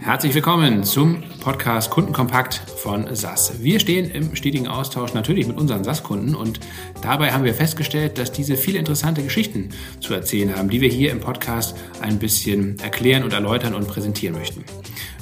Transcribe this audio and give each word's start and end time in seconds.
Herzlich 0.00 0.34
willkommen 0.34 0.84
zum 0.84 1.22
Podcast 1.40 1.90
Kundenkompakt 1.90 2.62
von 2.76 3.14
SAS. 3.14 3.62
Wir 3.62 3.80
stehen 3.80 4.10
im 4.10 4.36
stetigen 4.36 4.68
Austausch 4.68 5.14
natürlich 5.14 5.46
mit 5.46 5.56
unseren 5.56 5.82
SAS-Kunden 5.82 6.34
und 6.34 6.60
dabei 7.00 7.32
haben 7.32 7.44
wir 7.44 7.54
festgestellt, 7.54 8.18
dass 8.18 8.32
diese 8.32 8.56
viele 8.56 8.78
interessante 8.78 9.22
Geschichten 9.22 9.70
zu 10.00 10.12
erzählen 10.12 10.54
haben, 10.54 10.68
die 10.68 10.82
wir 10.82 10.90
hier 10.90 11.10
im 11.10 11.20
Podcast 11.20 11.76
ein 12.02 12.18
bisschen 12.18 12.78
erklären 12.80 13.22
und 13.22 13.32
erläutern 13.32 13.74
und 13.74 13.88
präsentieren 13.88 14.34
möchten. 14.34 14.64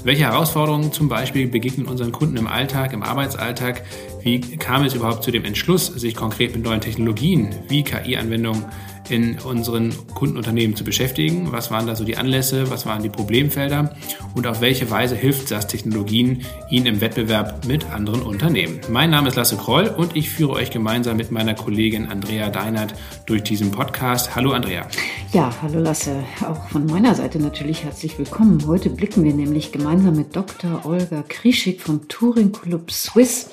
Welche 0.06 0.22
Herausforderungen 0.22 0.92
zum 0.92 1.08
Beispiel 1.08 1.48
begegnen 1.48 1.84
unseren 1.84 2.12
Kunden 2.12 2.36
im 2.36 2.46
Alltag, 2.46 2.92
im 2.92 3.02
Arbeitsalltag? 3.02 3.82
Wie 4.22 4.40
kam 4.40 4.84
es 4.84 4.94
überhaupt 4.94 5.24
zu 5.24 5.32
dem 5.32 5.44
Entschluss, 5.44 5.86
sich 5.86 6.14
konkret 6.14 6.54
mit 6.54 6.64
neuen 6.64 6.80
Technologien 6.80 7.48
wie 7.66 7.82
KI-Anwendungen 7.82 8.66
in 9.08 9.36
unseren 9.40 9.92
Kundenunternehmen 10.16 10.74
zu 10.74 10.82
beschäftigen. 10.82 11.52
Was 11.52 11.70
waren 11.70 11.86
da 11.86 11.94
so 11.94 12.02
die 12.02 12.16
Anlässe? 12.16 12.68
Was 12.70 12.86
waren 12.86 13.02
die 13.02 13.08
Problemfelder? 13.08 13.94
Und 14.34 14.48
auf 14.48 14.60
welche 14.60 14.90
Weise 14.90 15.14
hilft 15.14 15.46
SAS 15.46 15.68
Technologien 15.68 16.42
Ihnen 16.70 16.86
im 16.86 17.00
Wettbewerb 17.00 17.66
mit 17.66 17.84
anderen 17.92 18.22
Unternehmen? 18.22 18.80
Mein 18.90 19.10
Name 19.10 19.28
ist 19.28 19.36
Lasse 19.36 19.56
Kroll 19.56 19.86
und 19.86 20.16
ich 20.16 20.30
führe 20.30 20.54
euch 20.54 20.70
gemeinsam 20.70 21.16
mit 21.18 21.30
meiner 21.30 21.54
Kollegin 21.54 22.06
Andrea 22.06 22.50
Deinert 22.50 22.94
durch 23.26 23.44
diesen 23.44 23.70
Podcast. 23.70 24.34
Hallo 24.34 24.52
Andrea. 24.52 24.88
Ja, 25.32 25.52
hallo 25.60 25.80
Lasse. 25.80 26.24
Auch 26.40 26.68
von 26.70 26.86
meiner 26.86 27.14
Seite 27.14 27.38
natürlich 27.38 27.84
herzlich 27.84 28.18
willkommen. 28.18 28.66
Heute 28.66 28.88
blicken 28.88 29.22
wir 29.22 29.34
nämlich 29.34 29.70
gemeinsam 29.70 30.16
mit 30.16 30.34
Dr. 30.34 30.86
Olga 30.86 31.24
Krischik 31.28 31.82
vom 31.82 32.08
Touring 32.08 32.52
Club 32.52 32.90
Swiss 32.90 33.50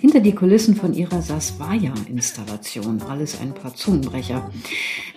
hinter 0.00 0.20
die 0.20 0.34
Kulissen 0.34 0.76
von 0.76 0.94
ihrer 0.94 1.20
SAS 1.20 1.58
Vaya 1.58 1.92
Installation. 2.08 3.02
Alles 3.02 3.38
ein 3.38 3.52
paar 3.52 3.74
Zungenbrecher. 3.74 4.50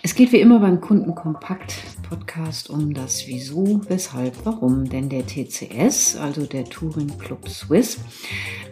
Es 0.01 0.15
geht 0.15 0.31
wie 0.31 0.41
immer 0.41 0.59
beim 0.59 0.81
Kundenkompakt 0.89 1.75
Podcast 2.09 2.71
um 2.71 2.95
das 2.95 3.27
Wieso, 3.27 3.79
Weshalb, 3.89 4.43
Warum. 4.43 4.89
Denn 4.89 5.07
der 5.07 5.23
TCS, 5.23 6.15
also 6.15 6.47
der 6.47 6.65
Touring 6.65 7.15
Club 7.19 7.47
Swiss, 7.47 7.99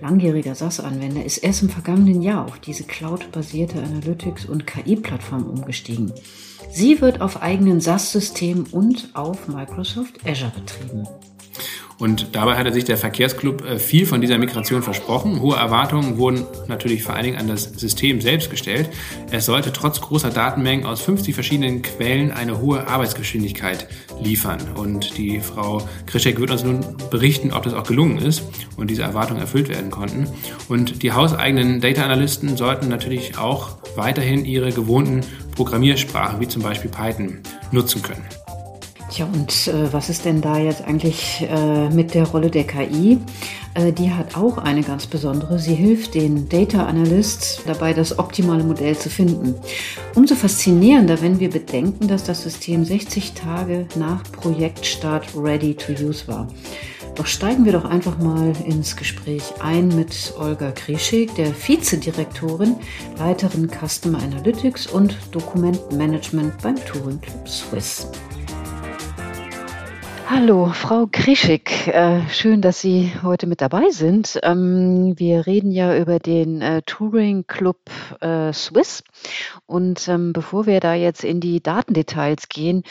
langjähriger 0.01 0.55
SAS-Anwender, 0.55 1.23
ist 1.23 1.37
erst 1.37 1.61
im 1.61 1.69
vergangenen 1.69 2.23
Jahr 2.23 2.45
auf 2.45 2.57
diese 2.57 2.85
cloud-basierte 2.85 3.77
Analytics- 3.83 4.47
und 4.47 4.65
KI-Plattform 4.65 5.45
umgestiegen. 5.45 6.11
Sie 6.71 6.99
wird 7.01 7.21
auf 7.21 7.43
eigenen 7.43 7.81
SAS-Systemen 7.81 8.65
und 8.71 9.11
auf 9.13 9.47
Microsoft 9.47 10.27
Azure 10.27 10.53
betrieben. 10.55 11.07
Und 11.99 12.35
dabei 12.35 12.55
hatte 12.55 12.71
sich 12.71 12.83
der 12.83 12.97
Verkehrsclub 12.97 13.65
äh, 13.65 13.79
viel 13.79 14.05
von 14.05 14.21
dieser 14.21 14.37
Migration 14.37 14.83
versprochen. 14.83 15.41
Hohe 15.41 15.55
Erwartungen 15.55 16.17
wurden 16.17 16.45
natürlich 16.67 17.03
vor 17.03 17.15
allen 17.15 17.25
Dingen 17.25 17.37
an 17.37 17.47
das 17.47 17.63
System 17.63 18.21
selbst 18.21 18.51
gestellt. 18.51 18.89
Es 19.31 19.45
sollte 19.45 19.73
trotz 19.73 19.99
großer 19.99 20.29
Datenmengen 20.29 20.85
aus 20.85 21.01
50 21.01 21.33
verschiedenen 21.33 21.81
Quellen 21.81 22.31
eine 22.31 22.59
hohe 22.59 22.87
Arbeitsgeschwindigkeit 22.87 23.87
liefern. 24.21 24.59
Und 24.75 25.17
die 25.17 25.39
Frau 25.39 25.87
Krischek 26.05 26.39
wird 26.39 26.51
uns 26.51 26.63
nun 26.63 26.81
berichten, 27.09 27.51
ob 27.51 27.63
das 27.63 27.73
auch 27.73 27.83
gelungen 27.83 28.19
ist 28.19 28.43
und 28.77 28.89
diese 28.91 29.01
Erwartungen 29.01 29.41
erfüllt 29.41 29.69
werden 29.69 29.89
konnten. 29.89 30.27
Und 30.69 31.01
die 31.01 31.13
hauseigenen 31.13 31.81
Data 31.81 32.03
Analysten 32.03 32.57
sollten 32.57 32.89
natürlich 32.89 33.37
auch 33.37 33.77
weiterhin 33.95 34.45
ihre 34.45 34.71
gewohnten 34.71 35.21
Programmiersprachen 35.55 36.39
wie 36.39 36.47
zum 36.47 36.61
Beispiel 36.61 36.91
Python 36.91 37.39
nutzen 37.71 38.03
können. 38.03 38.23
Tja, 39.17 39.27
und 39.33 39.67
äh, 39.67 39.91
was 39.91 40.09
ist 40.09 40.25
denn 40.25 40.41
da 40.41 40.59
jetzt 40.59 40.83
eigentlich 40.83 41.43
äh, 41.49 41.89
mit 41.89 42.13
der 42.13 42.27
Rolle 42.27 42.51
der 42.51 42.65
KI? 42.65 43.17
Äh, 43.73 43.91
die 43.91 44.11
hat 44.11 44.37
auch 44.37 44.59
eine 44.59 44.83
ganz 44.83 45.07
besondere. 45.07 45.57
Sie 45.57 45.73
hilft 45.73 46.13
den 46.13 46.47
Data 46.49 46.85
Analysts 46.85 47.63
dabei, 47.65 47.93
das 47.93 48.19
optimale 48.19 48.63
Modell 48.63 48.95
zu 48.95 49.09
finden. 49.09 49.55
Umso 50.13 50.35
faszinierender, 50.35 51.19
wenn 51.19 51.39
wir 51.39 51.49
bedenken, 51.49 52.07
dass 52.07 52.25
das 52.25 52.43
System 52.43 52.85
60 52.85 53.33
Tage 53.33 53.87
nach 53.95 54.21
Projektstart 54.33 55.29
ready 55.35 55.73
to 55.73 55.93
use 55.93 56.27
war. 56.27 56.47
Doch 57.15 57.25
steigen 57.25 57.65
wir 57.65 57.71
doch 57.71 57.85
einfach 57.85 58.19
mal 58.19 58.53
ins 58.67 58.95
Gespräch 58.95 59.41
ein 59.59 59.87
mit 59.87 60.35
Olga 60.37 60.69
Krischik, 60.69 61.33
der 61.33 61.51
Vizedirektorin, 61.55 62.75
Leiterin 63.17 63.67
Customer 63.67 64.19
Analytics 64.19 64.85
und 64.85 65.17
Dokumentmanagement 65.31 66.61
beim 66.61 66.75
Touring 66.85 67.19
Club 67.19 67.49
Swiss. 67.49 68.07
Hallo, 70.29 70.73
Frau 70.73 71.07
Krischik. 71.09 71.87
Äh, 71.87 72.27
schön, 72.27 72.61
dass 72.61 72.81
Sie 72.81 73.13
heute 73.23 73.47
mit 73.47 73.61
dabei 73.61 73.91
sind. 73.91 74.37
Ähm, 74.43 75.17
wir 75.17 75.47
reden 75.47 75.71
ja 75.71 75.97
über 75.97 76.19
den 76.19 76.61
äh, 76.61 76.81
Touring 76.81 77.47
Club 77.47 77.79
äh, 78.19 78.51
Swiss. 78.51 79.05
Und 79.67 80.05
ähm, 80.09 80.33
bevor 80.33 80.65
wir 80.65 80.81
da 80.81 80.95
jetzt 80.95 81.23
in 81.23 81.39
die 81.39 81.63
Datendetails 81.63 82.49
gehen, 82.49 82.83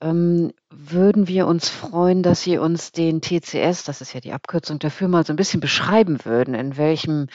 ähm, 0.00 0.52
würden 0.70 1.26
wir 1.26 1.48
uns 1.48 1.68
freuen, 1.68 2.22
dass 2.22 2.42
Sie 2.42 2.58
uns 2.58 2.92
den 2.92 3.20
TCS, 3.20 3.82
das 3.82 4.00
ist 4.00 4.14
ja 4.14 4.20
die 4.20 4.32
Abkürzung 4.32 4.78
dafür, 4.78 5.08
mal 5.08 5.26
so 5.26 5.32
ein 5.32 5.36
bisschen 5.36 5.60
beschreiben 5.60 6.18
würden, 6.24 6.54
in 6.54 6.76
welchem, 6.76 7.26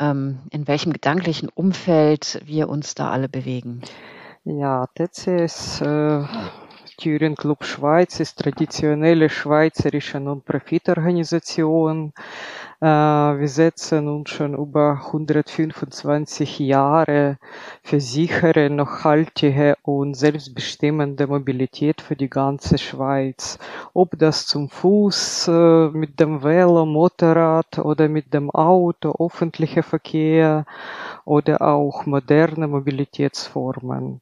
ähm, 0.00 0.40
in 0.50 0.66
welchem 0.66 0.92
gedanklichen 0.92 1.48
Umfeld 1.48 2.40
wir 2.44 2.68
uns 2.68 2.96
da 2.96 3.10
alle 3.10 3.28
bewegen. 3.28 3.82
Ja, 4.42 4.88
TCS 4.96 5.80
äh, 6.96 7.02
Touring 7.02 7.36
Club 7.36 7.64
Schweiz 7.64 8.20
ist 8.20 8.38
traditionelle 8.38 9.28
schweizerische 9.28 10.20
Non-Profit-Organisation. 10.20 12.12
Äh, 12.80 12.86
wir 12.86 13.48
setzen 13.48 14.08
uns 14.08 14.30
schon 14.30 14.54
über 14.54 15.02
125 15.06 16.58
Jahre 16.58 17.38
für 17.82 18.00
sichere, 18.00 18.68
nachhaltige 18.70 19.76
und 19.82 20.14
selbstbestimmende 20.14 21.26
Mobilität 21.26 22.00
für 22.00 22.16
die 22.16 22.28
ganze 22.28 22.78
Schweiz. 22.78 23.58
Ob 23.94 24.18
das 24.18 24.46
zum 24.46 24.68
Fuß, 24.68 25.48
äh, 25.48 25.88
mit 25.88 26.20
dem 26.20 26.42
Velo, 26.42 26.84
Motorrad 26.84 27.78
oder 27.78 28.08
mit 28.08 28.34
dem 28.34 28.50
Auto, 28.50 29.14
öffentlicher 29.18 29.82
Verkehr 29.82 30.66
oder 31.24 31.62
auch 31.62 32.06
moderne 32.06 32.68
Mobilitätsformen. 32.68 34.20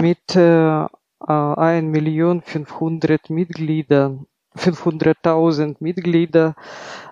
Mit 0.00 0.36
äh, 0.36 0.86
1.500.000 1.20 3.32
Mitglieder, 3.32 4.18
500.000 4.56 5.76
Mitglieder, 5.80 6.54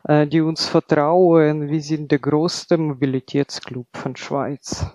äh, 0.04 0.26
die 0.26 0.41
uns 0.41 0.65
vertrauen. 0.66 1.69
Wir 1.69 1.82
sind 1.82 2.10
der 2.10 2.19
größte 2.19 2.78
Mobilitätsclub 2.78 3.87
von 3.94 4.16
Schweiz. 4.16 4.87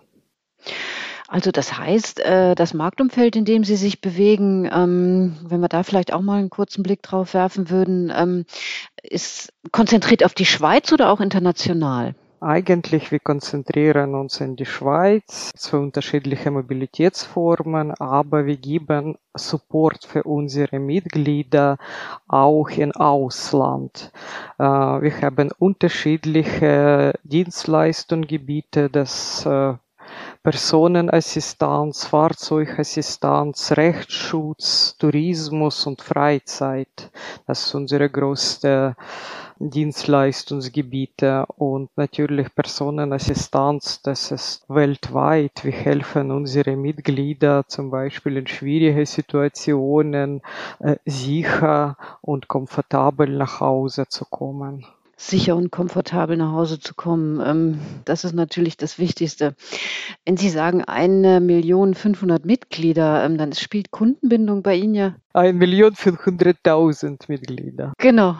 Also 1.27 1.51
das 1.51 1.77
heißt, 1.77 2.21
äh, 2.21 2.55
das 2.55 2.73
Marktumfeld, 2.73 3.35
in 3.35 3.45
dem 3.45 3.63
Sie 3.63 3.75
sich 3.75 4.01
bewegen, 4.01 4.67
ähm, 4.73 5.37
wenn 5.43 5.59
wir 5.59 5.67
da 5.67 5.83
vielleicht 5.83 6.11
auch 6.11 6.21
mal 6.21 6.39
einen 6.39 6.49
kurzen 6.49 6.81
Blick 6.81 7.03
drauf 7.03 7.35
werfen 7.35 7.69
würden, 7.69 8.11
ähm, 8.15 8.45
ist 9.03 9.53
konzentriert 9.71 10.25
auf 10.25 10.33
die 10.33 10.47
Schweiz 10.47 10.91
oder 10.91 11.11
auch 11.11 11.21
international? 11.21 12.15
Eigentlich, 12.41 13.11
wir 13.11 13.19
konzentrieren 13.19 14.15
uns 14.15 14.39
in 14.39 14.55
die 14.55 14.65
Schweiz, 14.65 15.51
zwei 15.57 15.77
unterschiedliche 15.77 16.49
Mobilitätsformen, 16.49 17.91
aber 17.91 18.45
wir 18.45 18.55
geben 18.55 19.17
Support 19.35 20.05
für 20.05 20.23
unsere 20.23 20.79
Mitglieder 20.79 21.77
auch 22.29 22.69
im 22.69 22.93
Ausland. 22.93 24.13
Äh, 24.57 24.63
wir 24.63 25.21
haben 25.21 25.51
unterschiedliche 25.59 27.13
Dienstleistungsgebiete, 27.23 28.89
das 28.89 29.45
äh, 29.45 29.73
Personenassistenz, 30.41 32.05
Fahrzeugassistenz, 32.05 33.73
Rechtsschutz, 33.75 34.95
Tourismus 34.97 35.85
und 35.85 36.01
Freizeit. 36.01 37.11
Das 37.45 37.65
ist 37.65 37.75
unsere 37.75 38.09
größte 38.09 38.95
Dienstleistungsgebiete 39.59 41.45
und 41.57 41.89
natürlich 41.97 42.55
Personenassistenz, 42.55 44.01
das 44.01 44.31
ist 44.31 44.63
weltweit. 44.69 45.65
Wir 45.65 45.73
helfen 45.73 46.31
unsere 46.31 46.77
Mitglieder 46.77 47.67
zum 47.67 47.91
Beispiel 47.91 48.37
in 48.37 48.47
schwierigen 48.47 49.05
Situationen 49.05 50.41
äh, 50.79 50.95
sicher 51.05 51.97
und 52.21 52.47
komfortabel 52.47 53.27
nach 53.27 53.59
Hause 53.59 54.07
zu 54.07 54.23
kommen 54.23 54.85
sicher 55.19 55.55
und 55.55 55.69
komfortabel 55.69 56.37
nach 56.37 56.53
Hause 56.53 56.79
zu 56.79 56.95
kommen. 56.95 57.41
Ähm, 57.45 57.79
das 58.05 58.23
ist 58.23 58.33
natürlich 58.33 58.77
das 58.77 58.97
Wichtigste. 58.97 59.53
Wenn 60.25 60.37
Sie 60.37 60.49
sagen, 60.49 60.83
eine 60.83 61.41
Million 61.41 61.93
500 61.93 62.45
Mitglieder, 62.45 63.23
ähm, 63.25 63.37
dann 63.37 63.53
spielt 63.53 63.91
Kundenbindung 63.91 64.63
bei 64.63 64.75
Ihnen 64.75 64.95
ja. 64.95 65.15
Eine 65.33 65.53
Million 65.53 65.93
500.000 65.93 67.25
Mitglieder. 67.27 67.93
Genau. 67.97 68.37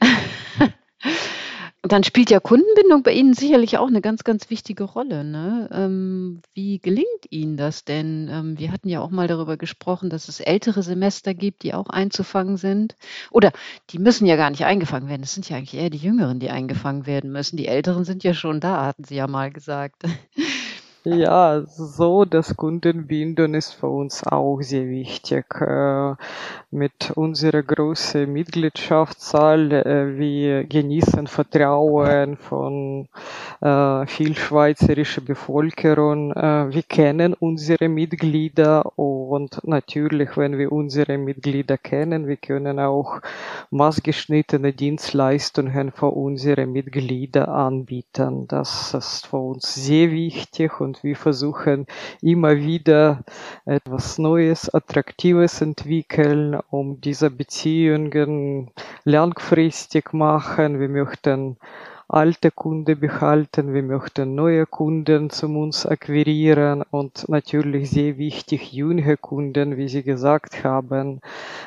dann 1.82 2.04
spielt 2.04 2.30
ja 2.30 2.38
Kundenbindung 2.38 3.02
bei 3.02 3.12
Ihnen 3.12 3.34
sicherlich 3.34 3.76
auch 3.76 3.88
eine 3.88 4.00
ganz, 4.00 4.22
ganz 4.22 4.50
wichtige 4.50 4.84
Rolle. 4.84 5.24
Ne? 5.24 5.68
Ähm, 5.72 6.40
wie 6.54 6.78
gelingt 6.78 7.06
Ihnen 7.30 7.56
das 7.56 7.84
denn? 7.84 8.28
Ähm, 8.30 8.56
wir 8.56 8.70
hatten 8.70 8.88
ja 8.88 9.00
auch 9.00 9.10
mal 9.10 9.26
darüber 9.26 9.56
gesprochen, 9.56 10.08
dass 10.08 10.28
es 10.28 10.38
ältere 10.38 10.84
Semester 10.84 11.34
gibt, 11.34 11.64
die 11.64 11.74
auch 11.74 11.88
einzufangen 11.88 12.56
sind. 12.56 12.96
Oder 13.32 13.50
die 13.90 13.98
müssen 13.98 14.26
ja 14.26 14.36
gar 14.36 14.50
nicht 14.50 14.64
eingefangen 14.64 15.08
werden. 15.08 15.24
Es 15.24 15.34
sind 15.34 15.48
ja 15.48 15.56
eigentlich 15.56 15.74
eher 15.74 15.90
die 15.90 15.98
Jüngeren, 15.98 16.38
die 16.38 16.50
eingefangen 16.50 17.06
werden 17.06 17.32
müssen. 17.32 17.56
Die 17.56 17.66
Älteren 17.66 18.04
sind 18.04 18.22
ja 18.22 18.32
schon 18.32 18.60
da, 18.60 18.86
hatten 18.86 19.02
Sie 19.02 19.16
ja 19.16 19.26
mal 19.26 19.50
gesagt. 19.50 20.04
Ja, 21.04 21.62
so 21.66 22.24
das 22.24 22.56
Kundenbindung 22.56 23.54
ist 23.54 23.72
für 23.72 23.88
uns 23.88 24.24
auch 24.24 24.60
sehr 24.60 24.86
wichtig. 24.86 25.46
Äh, 25.60 26.14
mit 26.70 27.10
unserer 27.16 27.64
großen 27.64 28.32
Mitgliedschaftszahl, 28.32 29.72
äh, 29.72 30.16
wir 30.16 30.62
genießen 30.62 31.26
Vertrauen 31.26 32.36
von 32.36 33.08
äh, 33.60 34.06
viel 34.06 34.36
schweizerischer 34.36 35.22
Bevölkerung. 35.22 36.32
Wir 36.32 36.82
kennen 36.82 37.34
unsere 37.34 37.88
Mitglieder 37.88 38.96
und 38.96 39.60
natürlich, 39.64 40.36
wenn 40.36 40.56
wir 40.56 40.70
unsere 40.70 41.18
Mitglieder 41.18 41.78
kennen, 41.78 42.28
wir 42.28 42.36
können 42.36 42.78
auch 42.78 43.20
maßgeschnittene 43.70 44.72
Dienstleistungen 44.72 45.90
für 45.90 46.10
unsere 46.10 46.66
Mitglieder 46.66 47.48
anbieten. 47.48 48.46
Das 48.46 48.94
ist 48.94 49.26
für 49.26 49.38
uns 49.38 49.74
sehr 49.74 50.10
wichtig 50.10 50.80
und 50.80 50.91
und 50.92 51.02
wir 51.02 51.16
versuchen 51.16 51.86
immer 52.20 52.56
wieder 52.56 53.24
etwas 53.64 54.18
Neues, 54.18 54.68
Attraktives 54.74 55.62
entwickeln, 55.62 56.60
um 56.68 57.00
diese 57.00 57.30
Beziehungen 57.30 58.70
langfristig 59.04 60.12
machen. 60.12 60.80
Wir 60.80 60.90
möchten 60.90 61.56
alte 62.12 62.50
Kunden 62.50 63.00
behalten, 63.00 63.72
wir 63.72 63.82
möchten 63.82 64.34
neue 64.34 64.66
Kunden 64.66 65.30
zum 65.30 65.56
uns 65.56 65.86
akquirieren 65.86 66.82
und 66.90 67.28
natürlich 67.28 67.90
sehr 67.90 68.18
wichtig 68.18 68.72
junge 68.72 69.16
Kunden, 69.16 69.76
wie 69.78 69.88
Sie 69.88 70.02
gesagt 70.02 70.62
haben. 70.62 71.20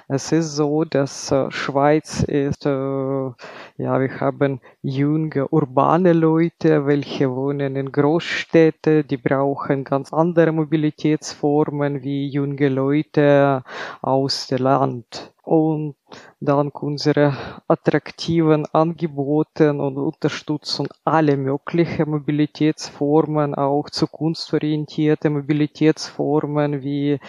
Es 0.07 0.31
ist 0.31 0.55
so, 0.55 0.83
dass 0.83 1.31
äh, 1.31 1.49
Schweiz 1.49 2.23
ist, 2.23 2.65
äh, 2.65 2.69
ja, 2.69 3.99
wir 3.99 4.19
haben 4.19 4.61
junge 4.83 5.47
urbane 5.47 6.13
Leute, 6.13 6.85
welche 6.85 7.31
wohnen 7.31 7.75
in 7.75 7.91
Großstädten, 7.91 9.07
die 9.07 9.17
brauchen 9.17 9.83
ganz 9.83 10.13
andere 10.13 10.51
Mobilitätsformen 10.51 12.03
wie 12.03 12.27
junge 12.27 12.69
Leute 12.69 13.63
aus 14.01 14.47
dem 14.47 14.59
Land 14.59 15.34
und 15.45 15.95
dank 16.39 16.81
unserer 16.81 17.61
attraktiven 17.67 18.65
Angeboten 18.67 19.79
und 19.79 19.97
Unterstützung 19.97 20.87
alle 21.03 21.37
möglichen 21.37 22.09
Mobilitätsformen, 22.09 23.55
auch 23.55 23.89
zukunftsorientierte 23.89 25.29
Mobilitätsformen 25.29 26.81
wie 26.81 27.19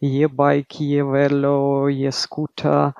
E-Bike, 0.00 0.80
E-Velo, 0.80 1.88
E-Scooter. 1.88 2.94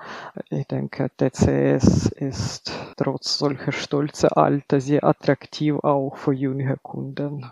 Ich 0.50 0.66
denke, 0.66 1.10
TCS 1.16 2.08
ist 2.08 2.72
trotz 2.96 3.38
solcher 3.38 3.72
stolzer 3.72 4.36
Alter 4.36 4.80
sehr 4.80 5.04
attraktiv 5.04 5.76
auch 5.82 6.16
für 6.16 6.32
junge 6.32 6.76
Kunden. 6.82 7.44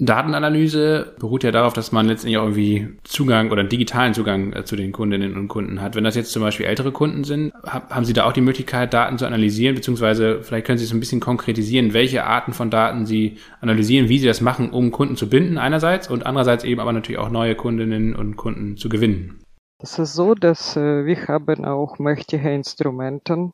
Datenanalyse 0.00 1.14
beruht 1.18 1.44
ja 1.44 1.50
darauf, 1.50 1.72
dass 1.72 1.92
man 1.92 2.06
letztendlich 2.06 2.38
auch 2.38 2.44
irgendwie 2.44 2.88
Zugang 3.04 3.50
oder 3.50 3.64
digitalen 3.64 4.14
Zugang 4.14 4.52
äh, 4.52 4.64
zu 4.64 4.76
den 4.76 4.92
Kundinnen 4.92 5.36
und 5.36 5.48
Kunden 5.48 5.80
hat. 5.80 5.96
Wenn 5.96 6.04
das 6.04 6.14
jetzt 6.14 6.32
zum 6.32 6.42
Beispiel 6.42 6.66
ältere 6.66 6.92
Kunden 6.92 7.24
sind, 7.24 7.52
haben 7.64 8.04
Sie 8.04 8.12
da 8.12 8.24
auch 8.24 8.32
die 8.32 8.40
Möglichkeit, 8.40 8.94
Daten 8.94 9.18
zu 9.18 9.26
analysieren, 9.26 9.74
beziehungsweise 9.74 10.42
vielleicht 10.42 10.66
können 10.66 10.78
Sie 10.78 10.84
es 10.84 10.92
ein 10.92 11.00
bisschen 11.00 11.20
konkretisieren, 11.20 11.92
welche 11.94 12.24
Arten 12.24 12.52
von 12.52 12.70
Daten 12.70 13.06
Sie 13.06 13.38
analysieren, 13.60 14.08
wie 14.08 14.18
Sie 14.18 14.26
das 14.26 14.40
machen, 14.40 14.70
um 14.70 14.92
Kunden 14.92 15.16
zu 15.16 15.28
binden 15.28 15.58
einerseits 15.58 16.08
und 16.08 16.26
andererseits 16.26 16.64
eben 16.64 16.80
aber 16.80 16.92
natürlich 16.92 17.18
auch 17.18 17.30
neue 17.30 17.54
Kundinnen 17.54 18.14
und 18.14 18.36
Kunden 18.36 18.76
zu 18.76 18.88
gewinnen. 18.88 19.40
Das 19.80 19.98
ist 19.98 20.14
so, 20.14 20.34
dass 20.34 20.76
äh, 20.76 21.04
wir 21.04 21.28
haben 21.28 21.64
auch 21.64 21.98
mächtige 21.98 22.52
Instrumente, 22.52 23.50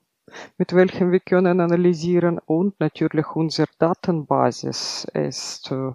mit 0.58 0.74
welchem 0.74 1.12
wir 1.12 1.20
können 1.20 1.60
analysieren 1.60 2.38
und 2.38 2.78
natürlich 2.80 3.26
unsere 3.34 3.68
Datenbasis 3.78 5.06
ist 5.14 5.70
äh, 5.70 5.92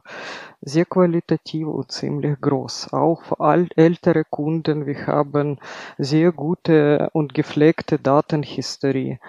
sehr 0.61 0.85
qualitativ 0.85 1.67
und 1.67 1.91
ziemlich 1.91 2.39
groß. 2.41 2.93
Auch 2.93 3.21
für 3.23 3.39
ältere 3.75 4.23
Kunden, 4.25 4.85
wir 4.85 5.07
haben 5.07 5.59
sehr 5.97 6.31
gute 6.31 7.09
und 7.13 7.33
gepflegte 7.33 7.97
Datenhistorie. 7.99 9.19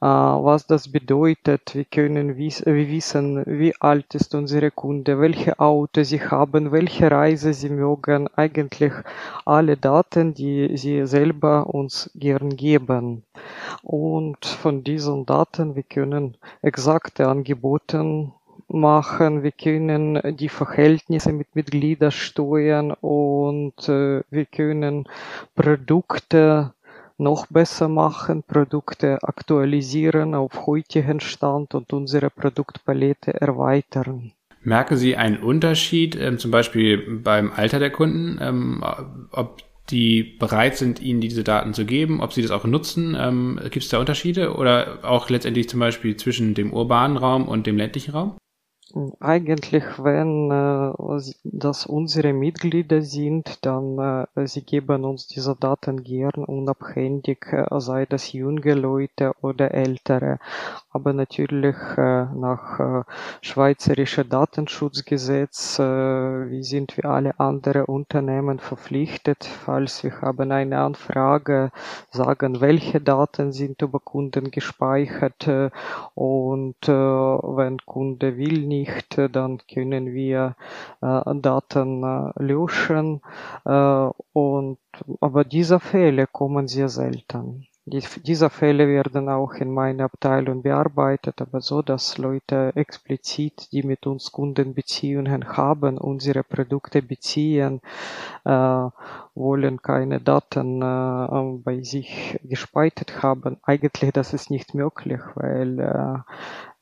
Äh, 0.00 0.06
was 0.06 0.66
das 0.66 0.92
bedeutet. 0.92 1.74
Wir 1.74 1.84
können 1.84 2.36
wir 2.36 2.88
wissen, 2.88 3.42
wie 3.46 3.74
alt 3.80 4.14
ist 4.14 4.34
unsere 4.34 4.70
Kunde, 4.70 5.18
welche 5.20 5.58
Auto 5.58 6.02
sie 6.02 6.20
haben, 6.20 6.70
welche 6.70 7.10
Reise 7.10 7.54
sie 7.54 7.70
mögen. 7.70 8.28
Eigentlich 8.36 8.92
alle 9.46 9.78
Daten, 9.78 10.34
die 10.34 10.76
sie 10.76 11.06
selber 11.06 11.66
uns 11.66 12.10
gern 12.14 12.56
geben. 12.56 13.24
Und 13.82 14.44
von 14.44 14.84
diesen 14.84 15.24
Daten, 15.24 15.76
wir 15.76 15.82
können 15.82 16.36
exakte 16.60 17.28
Angebote 17.28 18.32
machen, 18.68 19.42
wir 19.42 19.52
können 19.52 20.20
die 20.36 20.48
Verhältnisse 20.48 21.32
mit 21.32 21.54
Mitgliedern 21.54 22.10
steuern 22.10 22.92
und 22.92 23.88
äh, 23.88 24.22
wir 24.30 24.44
können 24.46 25.04
Produkte 25.54 26.72
noch 27.18 27.46
besser 27.46 27.88
machen, 27.88 28.42
Produkte 28.42 29.18
aktualisieren 29.22 30.34
auf 30.34 30.66
heutigen 30.66 31.20
Stand 31.20 31.74
und 31.74 31.92
unsere 31.92 32.30
Produktpalette 32.30 33.40
erweitern. 33.40 34.32
Merken 34.62 34.96
Sie 34.96 35.16
einen 35.16 35.38
Unterschied, 35.38 36.16
ähm, 36.16 36.38
zum 36.38 36.50
Beispiel 36.50 37.20
beim 37.22 37.52
Alter 37.54 37.78
der 37.78 37.90
Kunden, 37.90 38.38
ähm, 38.42 38.84
ob 39.30 39.62
die 39.90 40.24
bereit 40.24 40.76
sind, 40.76 41.00
Ihnen 41.00 41.20
diese 41.20 41.44
Daten 41.44 41.72
zu 41.72 41.84
geben, 41.84 42.20
ob 42.20 42.32
Sie 42.32 42.42
das 42.42 42.50
auch 42.50 42.64
nutzen? 42.64 43.16
Ähm, 43.18 43.60
Gibt 43.62 43.84
es 43.84 43.88
da 43.88 44.00
Unterschiede 44.00 44.54
oder 44.54 44.98
auch 45.02 45.30
letztendlich 45.30 45.68
zum 45.68 45.78
Beispiel 45.78 46.16
zwischen 46.16 46.54
dem 46.54 46.72
urbanen 46.72 47.16
Raum 47.16 47.46
und 47.46 47.68
dem 47.68 47.76
ländlichen 47.76 48.12
Raum? 48.12 48.36
Eigentlich, 49.20 49.84
wenn 49.98 50.50
äh, 50.50 51.32
das 51.44 51.86
unsere 51.86 52.32
Mitglieder 52.32 53.00
sind, 53.02 53.64
dann 53.64 54.26
äh, 54.34 54.46
sie 54.48 54.62
geben 54.62 55.04
uns 55.04 55.26
diese 55.28 55.54
Daten 55.54 56.02
gern 56.02 56.44
unabhängig, 56.44 57.46
äh, 57.52 57.66
sei 57.80 58.06
das 58.06 58.32
junge 58.32 58.74
Leute 58.74 59.34
oder 59.40 59.72
ältere. 59.72 60.40
Aber 60.96 61.12
natürlich 61.12 61.76
äh, 61.98 62.24
nach 62.34 62.80
äh, 62.80 63.02
schweizerischer 63.42 64.24
Datenschutzgesetz, 64.24 65.78
äh, 65.78 65.82
wie 66.50 66.62
sind 66.62 66.96
wir 66.96 67.10
alle 67.10 67.38
andere 67.38 67.84
Unternehmen 67.84 68.60
verpflichtet, 68.60 69.44
falls 69.44 70.02
wir 70.04 70.22
haben 70.22 70.50
eine 70.52 70.78
Anfrage, 70.78 71.70
sagen, 72.10 72.62
welche 72.62 73.00
Daten 73.00 73.52
sind 73.52 73.82
über 73.82 74.00
Kunden 74.00 74.50
gespeichert 74.50 75.46
äh, 75.46 75.70
und 76.14 76.88
äh, 76.88 76.92
wenn 76.92 77.76
Kunde 77.84 78.38
will 78.38 78.66
nicht 78.66 78.86
nicht, 78.86 79.18
dann 79.34 79.58
können 79.72 80.12
wir 80.12 80.56
äh, 81.00 81.34
Daten 81.40 82.02
äh, 82.02 82.42
löschen. 82.42 83.20
Äh, 83.64 84.10
und, 84.32 84.78
aber 85.20 85.44
diese 85.44 85.80
Fälle 85.80 86.26
kommen 86.26 86.68
sehr 86.68 86.88
selten. 86.88 87.66
Die, 87.88 88.02
diese 88.24 88.50
Fälle 88.50 88.88
werden 88.88 89.28
auch 89.28 89.52
in 89.54 89.72
meiner 89.72 90.06
Abteilung 90.06 90.62
bearbeitet, 90.62 91.40
aber 91.40 91.60
so, 91.60 91.82
dass 91.82 92.18
Leute 92.18 92.72
explizit, 92.74 93.70
die 93.70 93.84
mit 93.84 94.08
uns 94.08 94.32
Kundenbeziehungen 94.32 95.56
haben, 95.56 95.96
unsere 95.96 96.42
Produkte 96.42 97.00
beziehen, 97.00 97.80
äh, 98.44 98.50
wollen 99.36 99.82
keine 99.82 100.20
Daten 100.20 100.82
äh, 100.82 101.62
bei 101.62 101.80
sich 101.82 102.40
gespeichert 102.42 103.22
haben. 103.22 103.58
Eigentlich 103.62 104.12
das 104.12 104.32
ist 104.32 104.50
nicht 104.50 104.74
möglich, 104.74 105.20
weil 105.36 105.78
äh, 105.78 106.18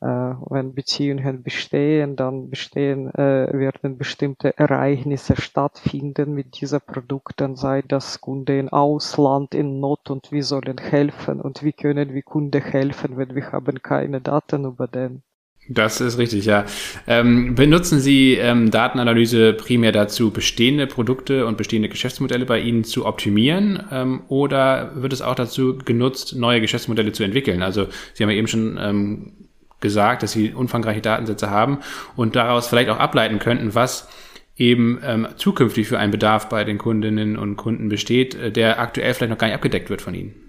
wenn 0.07 0.75
Beziehungen 0.75 1.43
bestehen, 1.43 2.17
dann 2.17 2.51
bestehen, 2.51 3.09
äh, 3.15 3.49
werden 3.53 3.97
bestimmte 3.97 4.59
Ereignisse 4.59 5.41
stattfinden 5.41 6.35
mit 6.35 6.61
dieser 6.61 6.81
Produkten, 6.81 7.57
sei 7.57 7.83
das 7.83 8.21
Kunde 8.21 8.59
im 8.59 8.69
Ausland 8.69 9.55
in 9.55 9.81
Not 9.81 10.11
und 10.11 10.31
wir 10.31 10.43
sollen 10.43 10.79
helfen 10.79 11.41
und 11.41 11.63
wie 11.63 11.73
können 11.73 12.13
wir 12.13 12.23
Kunde 12.23 12.61
helfen, 12.61 13.17
wenn 13.17 13.35
wir 13.35 13.53
haben 13.53 13.83
keine 13.83 14.21
Daten 14.21 14.65
über 14.65 14.89
den. 14.89 15.23
Das 15.69 16.03
ist 16.03 16.19
richtig, 16.19 16.45
ja. 16.45 16.67
Ähm, 17.07 17.55
benutzen 17.55 17.99
Sie 17.99 18.35
ähm, 18.35 18.71
Datenanalyse 18.71 19.55
primär 19.55 19.93
dazu, 19.93 20.31
bestehende 20.31 20.87
Produkte 20.87 21.47
und 21.47 21.57
bestehende 21.57 21.89
Geschäftsmodelle 21.89 22.45
bei 22.45 22.61
Ihnen 22.61 22.85
zu 22.85 23.07
optimieren? 23.07 23.83
Ähm, 23.91 24.25
oder 24.29 24.93
wird 24.97 25.15
es 25.15 25.23
auch 25.23 25.35
dazu 25.35 25.79
genutzt, 25.79 26.37
neue 26.37 26.61
Geschäftsmodelle 26.61 27.13
zu 27.13 27.25
entwickeln? 27.25 27.63
Also 27.63 27.87
Sie 28.13 28.23
haben 28.23 28.31
ja 28.31 28.37
eben 28.37 28.49
schon 28.49 28.79
ähm, 28.79 29.44
gesagt, 29.85 30.25
dass 30.25 30.33
sie 30.33 30.53
umfangreiche 30.53 31.01
Datensätze 31.01 31.51
haben 31.51 31.79
und 32.17 32.35
daraus 32.35 32.67
vielleicht 32.67 32.91
auch 32.91 32.99
ableiten 32.99 33.39
könnten, 33.39 33.77
was 33.77 34.09
eben 34.57 35.01
ähm, 35.05 35.29
zukünftig 35.37 35.87
für 35.87 35.99
einen 35.99 36.11
Bedarf 36.11 36.49
bei 36.49 36.65
den 36.65 36.79
Kundinnen 36.79 37.37
und 37.37 37.57
Kunden 37.57 37.89
besteht, 37.89 38.35
äh, 38.35 38.51
der 38.51 38.81
aktuell 38.81 39.15
vielleicht 39.15 39.31
noch 39.31 39.39
gar 39.39 39.47
nicht 39.47 39.57
abgedeckt 39.57 39.91
wird 39.91 40.03
von 40.03 40.15
Ihnen. 40.15 40.44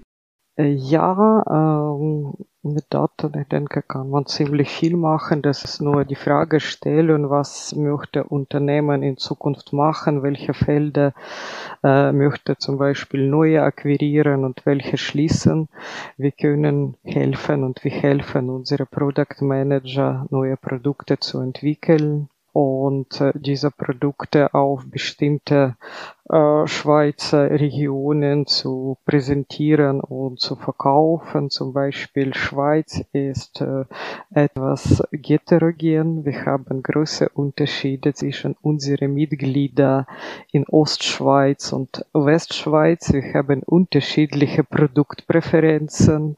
Äh, 0.57 0.71
ja, 0.71 1.43
ähm, 1.49 2.33
mit 2.63 2.85
Daten, 2.89 3.37
ich 3.39 3.47
denke, 3.49 3.81
kann 3.81 4.09
man 4.09 4.25
ziemlich 4.25 4.69
viel 4.69 4.95
machen. 4.95 5.41
Das 5.41 5.63
ist 5.65 5.81
nur 5.81 6.05
die 6.05 6.15
Frage 6.15 6.61
stellen, 6.61 7.29
was 7.29 7.75
möchte 7.75 8.23
Unternehmen 8.23 9.03
in 9.03 9.17
Zukunft 9.17 9.73
machen, 9.73 10.23
welche 10.23 10.53
Felder 10.53 11.13
äh, 11.83 12.11
möchte 12.13 12.57
zum 12.57 12.77
Beispiel 12.77 13.27
neue 13.29 13.63
akquirieren 13.63 14.45
und 14.45 14.65
welche 14.65 14.97
schließen. 14.97 15.67
Wir 16.17 16.31
können 16.31 16.95
helfen 17.03 17.63
und 17.65 17.83
wir 17.83 17.91
helfen 17.91 18.49
unsere 18.49 18.85
Product 18.85 19.41
Manager, 19.41 20.25
neue 20.29 20.55
Produkte 20.55 21.19
zu 21.19 21.39
entwickeln 21.39 22.29
und 22.55 23.19
äh, 23.19 23.33
diese 23.35 23.69
Produkte 23.69 24.53
auf 24.53 24.85
bestimmte 24.89 25.75
äh, 26.27 26.65
Schweizer 26.65 27.51
Regionen 27.51 28.47
zu 28.47 28.97
präsentieren 29.05 30.01
und 30.01 30.39
zu 30.39 30.55
verkaufen. 30.55 31.51
Zum 31.51 31.71
Beispiel 31.71 32.33
Schweiz 32.33 33.03
ist 33.13 33.61
äh, 33.61 33.85
etwas 34.33 35.03
heterogen. 35.11 36.25
Wir 36.25 36.45
haben 36.45 36.81
große 36.81 37.29
Unterschiede 37.29 38.13
zwischen 38.15 38.55
unseren 38.63 39.13
Mitgliedern 39.13 40.07
in 40.51 40.65
Ostschweiz 40.67 41.71
und 41.71 42.03
Westschweiz. 42.13 43.13
Wir 43.13 43.33
haben 43.35 43.61
unterschiedliche 43.61 44.63
Produktpräferenzen. 44.63 46.37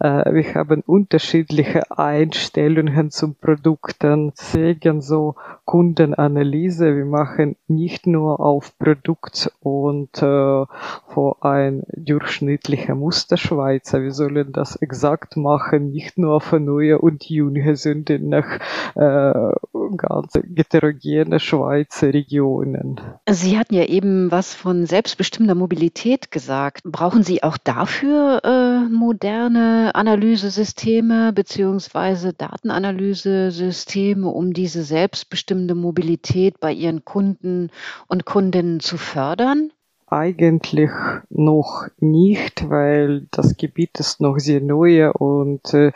Äh, 0.00 0.32
wir 0.32 0.54
haben 0.54 0.82
unterschiedliche 0.86 1.90
Einstellungen 1.90 3.10
zum 3.10 3.34
Produkten. 3.34 4.32
Deswegen 4.38 5.02
so 5.02 5.34
Kundenanalyse. 5.66 6.96
Wir 6.96 7.04
machen 7.04 7.56
nicht 7.68 8.06
nur 8.06 8.40
auf 8.40 8.78
Produkt 8.78 9.25
geguckt 9.26 9.50
und 9.60 10.22
äh, 10.22 10.64
vor 11.08 11.44
ein 11.44 11.82
durchschnittlicher 11.94 12.94
Musterschweizer. 12.94 14.02
Wir 14.02 14.12
sollen 14.12 14.52
das 14.52 14.76
exakt 14.76 15.36
machen, 15.36 15.90
nicht 15.90 16.18
nur 16.18 16.40
für 16.40 16.60
neue 16.60 16.98
und 16.98 17.28
junge, 17.28 17.76
sondern 17.76 18.28
nach 18.28 18.58
äh, 18.94 19.52
ganz 19.96 20.34
heterogene 20.34 21.40
Schweizer 21.40 22.12
Regionen. 22.12 23.00
Sie 23.28 23.58
hatten 23.58 23.74
ja 23.74 23.84
eben 23.84 24.30
was 24.30 24.54
von 24.54 24.86
selbstbestimmter 24.86 25.54
Mobilität 25.54 26.30
gesagt. 26.30 26.82
Brauchen 26.84 27.22
Sie 27.22 27.42
auch 27.42 27.58
dafür 27.58 28.40
äh, 28.44 28.88
moderne 28.88 29.90
Analysesysteme 29.94 31.32
beziehungsweise 31.32 32.32
Datenanalyse-Systeme, 32.32 34.28
um 34.28 34.52
diese 34.52 34.82
selbstbestimmte 34.82 35.74
Mobilität 35.74 36.60
bei 36.60 36.72
Ihren 36.72 37.04
Kunden 37.04 37.70
und 38.06 38.24
Kundinnen 38.24 38.80
zu 38.80 38.96
fördern? 38.96 39.15
Fördern? 39.16 39.72
Eigentlich 40.08 40.90
noch 41.30 41.88
nicht, 41.98 42.68
weil 42.68 43.26
das 43.30 43.56
Gebiet 43.56 43.98
ist 43.98 44.20
noch 44.20 44.38
sehr 44.38 44.60
neu 44.60 45.10
und 45.10 45.72
äh, 45.72 45.92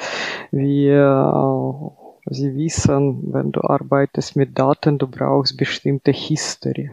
wir 0.50 1.92
Sie 2.32 2.54
wissen, 2.54 3.32
wenn 3.32 3.50
du 3.52 3.60
arbeitest 3.62 4.36
mit 4.36 4.58
Daten, 4.58 4.98
du 4.98 5.06
brauchst 5.06 5.56
bestimmte 5.56 6.12
History. 6.12 6.90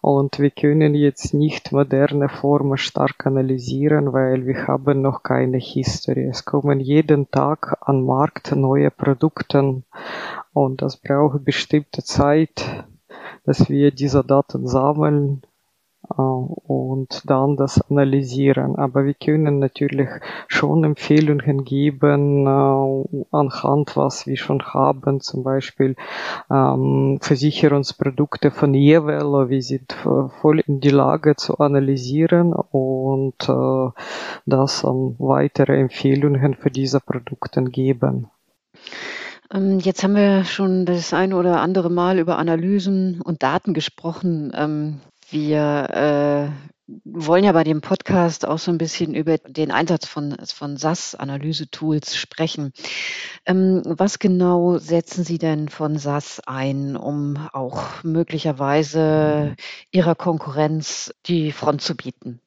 Und 0.00 0.38
wir 0.38 0.50
können 0.50 0.94
jetzt 0.94 1.34
nicht 1.34 1.72
moderne 1.72 2.28
Formen 2.28 2.78
stark 2.78 3.26
analysieren, 3.26 4.12
weil 4.12 4.46
wir 4.46 4.66
haben 4.66 5.02
noch 5.02 5.22
keine 5.22 5.58
History. 5.58 6.24
Es 6.24 6.44
kommen 6.44 6.80
jeden 6.80 7.30
Tag 7.30 7.76
an 7.82 8.04
Markt 8.04 8.56
neue 8.56 8.90
Produkte 8.90 9.82
und 10.54 10.82
das 10.82 10.96
braucht 10.96 11.44
bestimmte 11.44 12.02
Zeit, 12.02 12.84
dass 13.50 13.68
wir 13.68 13.90
diese 13.90 14.22
Daten 14.22 14.68
sammeln 14.68 15.42
äh, 16.08 16.12
und 16.22 17.28
dann 17.28 17.56
das 17.56 17.80
analysieren. 17.90 18.76
Aber 18.76 19.04
wir 19.04 19.14
können 19.14 19.58
natürlich 19.58 20.08
schon 20.46 20.84
Empfehlungen 20.84 21.64
geben 21.64 22.46
äh, 22.46 23.24
anhand, 23.32 23.96
was 23.96 24.28
wir 24.28 24.36
schon 24.36 24.62
haben, 24.62 25.20
zum 25.20 25.42
Beispiel 25.42 25.96
ähm, 26.48 27.18
Versicherungsprodukte 27.20 28.52
von 28.52 28.72
Jewello. 28.72 29.48
Wir 29.48 29.62
sind 29.62 29.92
voll 30.40 30.60
in 30.60 30.78
die 30.78 30.90
Lage 30.90 31.34
zu 31.34 31.58
analysieren 31.58 32.52
und 32.52 33.48
äh, 33.48 33.90
das 34.46 34.84
an 34.84 35.16
weitere 35.18 35.76
Empfehlungen 35.76 36.54
für 36.54 36.70
diese 36.70 37.00
Produkte 37.00 37.64
geben. 37.64 38.30
Ähm, 39.52 39.80
jetzt 39.80 40.02
haben 40.02 40.14
wir 40.14 40.44
schon 40.44 40.86
das 40.86 41.12
eine 41.12 41.36
oder 41.36 41.60
andere 41.60 41.90
Mal 41.90 42.18
über 42.18 42.38
Analysen 42.38 43.20
und 43.20 43.42
Daten 43.42 43.74
gesprochen. 43.74 44.52
Ähm, 44.54 45.00
wir 45.28 46.52
äh, 46.52 46.70
wollen 47.04 47.44
ja 47.44 47.52
bei 47.52 47.64
dem 47.64 47.80
Podcast 47.80 48.46
auch 48.46 48.58
so 48.58 48.70
ein 48.70 48.78
bisschen 48.78 49.14
über 49.14 49.38
den 49.38 49.70
Einsatz 49.70 50.06
von, 50.06 50.36
von 50.44 50.76
SAS-Analyse-Tools 50.76 52.16
sprechen. 52.16 52.72
Ähm, 53.46 53.82
was 53.84 54.18
genau 54.18 54.78
setzen 54.78 55.24
Sie 55.24 55.38
denn 55.38 55.68
von 55.68 55.98
SAS 55.98 56.40
ein, 56.46 56.96
um 56.96 57.36
auch 57.52 58.02
möglicherweise 58.02 59.54
Ihrer 59.92 60.14
Konkurrenz 60.14 61.12
die 61.26 61.52
Front 61.52 61.82
zu 61.82 61.96
bieten? 61.96 62.40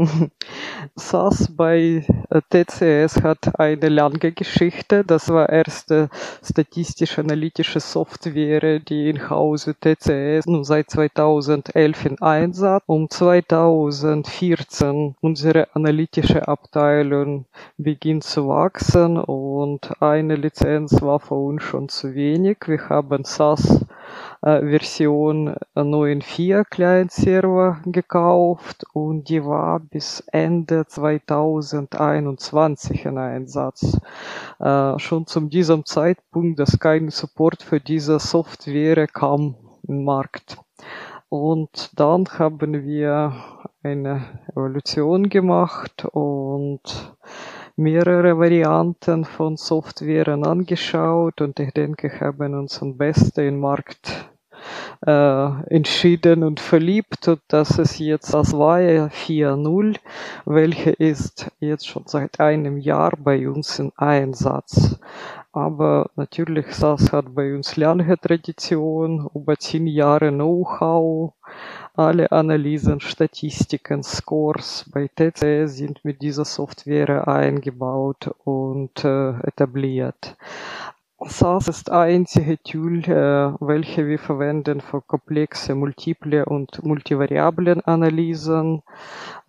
SAS 0.96 1.54
bei 1.54 2.04
äh, 2.30 2.40
TCS 2.48 3.22
hat 3.22 3.58
eine 3.58 3.88
lange 3.88 4.32
Geschichte. 4.32 5.04
Das 5.04 5.28
war 5.28 5.48
erste 5.48 6.08
statistisch-analytische 6.42 7.80
Software, 7.80 8.80
die 8.80 9.10
in 9.10 9.28
Hause 9.28 9.74
TCS 9.74 10.46
nun 10.46 10.64
seit 10.64 10.90
2011 10.90 12.06
in 12.06 12.22
Einsatz. 12.22 12.82
Um 12.86 13.10
2014 13.10 15.16
unsere 15.20 15.74
analytische 15.74 16.48
Abteilung 16.48 17.46
beginnt 17.76 18.24
zu 18.24 18.48
wachsen 18.48 19.18
und 19.18 20.00
eine 20.00 20.36
Lizenz 20.36 21.02
war 21.02 21.20
für 21.20 21.34
uns 21.34 21.62
schon 21.62 21.88
zu 21.88 22.14
wenig. 22.14 22.58
Wir 22.66 22.88
haben 22.88 23.24
SAS 23.24 23.82
äh, 23.82 23.84
Version 24.42 25.54
9.4 25.74 26.64
Client-Server 26.64 27.82
gekauft 27.84 28.86
und 28.94 29.28
die 29.28 29.44
war 29.44 29.80
bis 29.80 30.20
Ende 30.32 30.86
2021 30.86 33.04
in 33.04 33.18
Einsatz. 33.18 34.00
Äh, 34.58 34.98
schon 34.98 35.26
zu 35.26 35.40
diesem 35.40 35.84
Zeitpunkt, 35.84 36.58
dass 36.58 36.78
kein 36.78 37.10
Support 37.10 37.62
für 37.62 37.80
diese 37.80 38.18
Software 38.18 39.06
kam 39.06 39.56
im 39.86 40.04
Markt. 40.04 40.56
Und 41.28 41.90
dann 42.00 42.24
haben 42.38 42.84
wir 42.84 43.34
eine 43.82 44.40
Evolution 44.50 45.28
gemacht 45.28 46.06
und 46.06 47.14
mehrere 47.80 48.38
Varianten 48.38 49.24
von 49.24 49.56
Softwaren 49.56 50.44
angeschaut 50.44 51.40
und 51.40 51.58
ich 51.58 51.72
denke, 51.72 52.20
haben 52.20 52.54
uns 52.54 52.82
am 52.82 52.96
besten 52.96 53.40
im 53.40 53.60
Markt 53.60 54.30
äh, 55.06 55.74
entschieden 55.74 56.42
und 56.42 56.60
verliebt 56.60 57.26
und 57.26 57.40
das 57.48 57.78
ist 57.78 57.98
jetzt 57.98 58.34
das 58.34 58.54
Avaya 58.54 59.06
4.0, 59.06 59.96
welche 60.44 60.90
ist 60.90 61.50
jetzt 61.58 61.88
schon 61.88 62.04
seit 62.06 62.38
einem 62.38 62.76
Jahr 62.76 63.12
bei 63.16 63.48
uns 63.48 63.78
in 63.78 63.92
Einsatz. 63.96 64.98
Aber 65.52 66.10
natürlich 66.14 66.72
SAS 66.72 67.10
hat 67.12 67.34
bei 67.34 67.52
uns 67.52 67.76
lange 67.76 68.16
Tradition, 68.18 69.28
über 69.34 69.56
zehn 69.58 69.88
Jahre 69.88 70.30
Know-how. 70.30 71.32
Alle 71.96 72.30
Analysen, 72.30 73.00
Statistiken, 73.00 74.04
Scores 74.04 74.88
bei 74.92 75.08
TCS 75.08 75.76
sind 75.76 76.04
mit 76.04 76.22
dieser 76.22 76.44
Software 76.44 77.26
eingebaut 77.26 78.30
und 78.44 79.04
äh, 79.04 79.30
etabliert. 79.40 80.36
SAS 81.18 81.66
ist 81.66 81.90
einzige 81.90 82.62
Tool, 82.62 83.00
äh, 83.04 83.52
welche 83.60 84.06
wir 84.06 84.20
verwenden 84.20 84.80
für 84.80 85.02
komplexe 85.02 85.74
multiple 85.74 86.46
und 86.46 86.82
multivariablen 86.84 87.80
Analysen, 87.80 88.82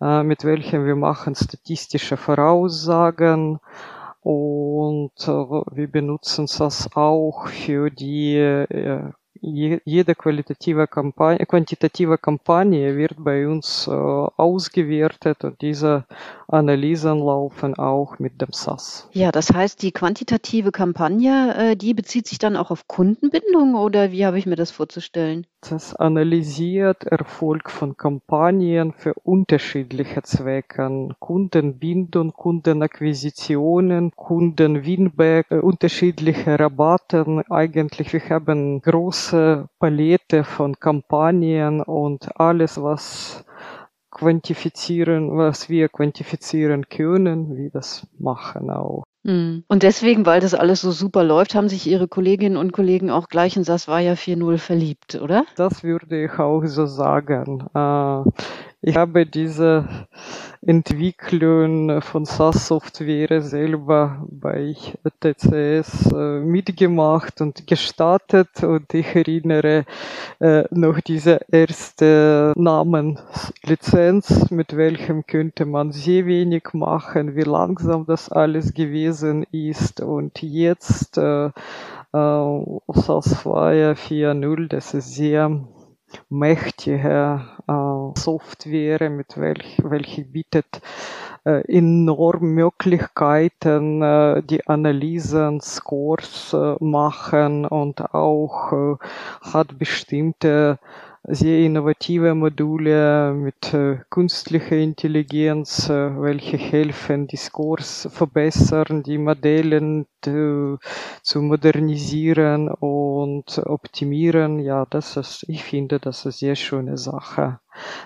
äh, 0.00 0.24
mit 0.24 0.44
welchen 0.44 0.84
wir 0.84 0.96
machen 0.96 1.36
statistische 1.36 2.16
Voraussagen 2.16 3.60
und 4.22 5.12
äh, 5.20 5.30
wir 5.30 5.88
benutzen 5.88 6.46
SAS 6.46 6.88
auch 6.94 7.48
für 7.48 7.90
die 7.90 8.36
äh, 8.36 9.10
jede 9.42 10.14
qualitative 10.14 10.86
Kampagne, 10.86 11.44
quantitative 11.46 12.16
Kampagne 12.16 12.96
wird 12.96 13.14
bei 13.18 13.48
uns 13.48 13.88
äh, 13.88 13.90
ausgewertet 13.90 15.42
und 15.42 15.60
diese 15.60 16.04
Analysen 16.46 17.18
laufen 17.18 17.74
auch 17.74 18.20
mit 18.20 18.40
dem 18.40 18.52
SAS. 18.52 19.08
Ja, 19.12 19.32
das 19.32 19.52
heißt, 19.52 19.82
die 19.82 19.90
quantitative 19.90 20.70
Kampagne, 20.70 21.54
äh, 21.56 21.76
die 21.76 21.92
bezieht 21.92 22.28
sich 22.28 22.38
dann 22.38 22.56
auch 22.56 22.70
auf 22.70 22.86
Kundenbindung 22.86 23.74
oder 23.74 24.12
wie 24.12 24.24
habe 24.24 24.38
ich 24.38 24.46
mir 24.46 24.56
das 24.56 24.70
vorzustellen? 24.70 25.46
Das 25.68 25.94
analysiert 25.94 27.04
Erfolg 27.04 27.70
von 27.70 27.96
Kampagnen 27.96 28.92
für 28.94 29.14
unterschiedliche 29.14 30.20
Zwecke. 30.24 31.14
Kundenbindung, 31.20 32.32
Kundenakquisitionen, 32.32 34.10
Kundenwinback, 34.16 35.46
äh, 35.52 35.58
unterschiedliche 35.60 36.58
Rabatten. 36.58 37.42
Eigentlich, 37.48 38.12
wir 38.12 38.28
haben 38.28 38.82
große 38.82 39.68
Palette 39.78 40.42
von 40.42 40.80
Kampagnen 40.80 41.80
und 41.80 42.40
alles, 42.40 42.82
was 42.82 43.44
quantifizieren, 44.10 45.38
was 45.38 45.68
wir 45.68 45.88
quantifizieren 45.88 46.88
können, 46.88 47.56
wie 47.56 47.70
das 47.70 48.04
machen 48.18 48.68
auch. 48.68 49.04
Mhm. 49.24 49.64
Und 49.68 49.82
deswegen, 49.82 50.26
weil 50.26 50.40
das 50.40 50.54
alles 50.54 50.80
so 50.80 50.90
super 50.90 51.22
läuft, 51.22 51.54
haben 51.54 51.68
sich 51.68 51.86
Ihre 51.86 52.08
Kolleginnen 52.08 52.56
und 52.56 52.72
Kollegen 52.72 53.10
auch 53.10 53.28
gleich 53.28 53.56
in 53.56 53.64
Sasvaya 53.64 54.14
4.0 54.14 54.58
verliebt, 54.58 55.14
oder? 55.20 55.44
Das 55.56 55.82
würde 55.84 56.24
ich 56.24 56.38
auch 56.38 56.64
so 56.64 56.86
sagen. 56.86 57.64
Ich 58.84 58.96
habe 58.96 59.26
diese 59.26 59.88
Entwicklung 60.60 62.02
von 62.02 62.24
SaaS-Software 62.24 63.40
selber 63.40 64.26
bei 64.28 64.74
TCS 65.20 66.10
äh, 66.10 66.40
mitgemacht 66.40 67.40
und 67.40 67.64
gestartet 67.68 68.64
und 68.64 68.92
ich 68.92 69.06
erinnere 69.14 69.84
äh, 70.40 70.64
noch 70.72 71.00
diese 71.00 71.38
erste 71.52 72.52
Namenslizenz, 72.56 74.50
mit 74.50 74.76
welchem 74.76 75.26
könnte 75.26 75.64
man 75.64 75.92
sehr 75.92 76.26
wenig 76.26 76.64
machen, 76.72 77.36
wie 77.36 77.42
langsam 77.42 78.04
das 78.06 78.32
alles 78.32 78.74
gewesen 78.74 79.46
ist. 79.52 80.00
Und 80.00 80.42
jetzt 80.42 81.14
SaaS 81.14 81.54
Fire 82.12 83.94
4.0, 83.94 84.68
das 84.68 84.92
ist 84.94 85.14
sehr 85.14 85.62
mächtige 86.28 87.42
äh, 87.68 88.20
Software, 88.20 89.10
mit 89.10 89.38
welch, 89.38 89.78
welche 89.82 90.24
bietet 90.24 90.80
äh, 91.44 91.62
enorm 91.76 92.54
Möglichkeiten, 92.54 94.02
äh, 94.02 94.42
die 94.42 94.66
Analysen, 94.66 95.60
Scores 95.60 96.52
äh, 96.52 96.76
machen 96.80 97.64
und 97.66 98.14
auch 98.14 98.72
äh, 98.72 98.96
hat 99.40 99.78
bestimmte 99.78 100.78
sehr 101.24 101.60
innovative 101.60 102.34
Module 102.34 103.32
mit 103.32 103.72
äh, 103.72 103.98
künstlicher 104.10 104.76
Intelligenz, 104.76 105.88
äh, 105.88 106.20
welche 106.20 106.56
helfen, 106.56 107.28
die 107.28 107.36
Scores 107.36 108.08
verbessern, 108.10 109.04
die 109.04 109.18
Modelle 109.18 110.04
äh, 110.26 110.76
zu 111.22 111.42
modernisieren 111.42 112.68
und 112.68 113.58
optimieren. 113.58 114.58
Ja, 114.58 114.84
das 114.90 115.16
ist, 115.16 115.44
ich 115.48 115.62
finde, 115.62 116.00
das 116.00 116.18
ist 116.18 116.24
eine 116.26 116.32
sehr 116.32 116.56
schöne 116.56 116.98
Sache. 116.98 117.60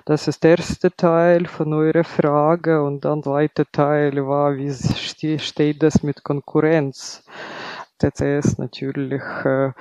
Das 0.04 0.28
ist 0.28 0.44
der 0.44 0.58
erste 0.58 0.94
Teil 0.94 1.46
von 1.46 1.72
eurer 1.72 2.04
Frage 2.04 2.82
und 2.82 3.06
dann 3.06 3.22
zweite 3.22 3.64
Teil 3.72 4.26
war, 4.26 4.56
wie 4.56 4.70
steht 5.38 5.82
das 5.82 6.02
mit 6.02 6.22
Konkurrenz? 6.22 7.24
TCS 7.98 8.58
natürlich 8.58 9.22
äh, 9.44 9.72